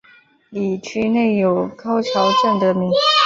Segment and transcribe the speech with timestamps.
[0.49, 2.89] 以区内有高桥镇得名。